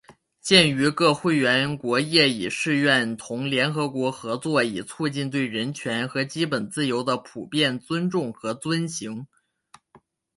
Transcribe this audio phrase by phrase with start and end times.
[0.41, 9.27] 鉴于各会员国业已誓愿同联合国合作以促进对人权和基本自由的普遍尊重和遵行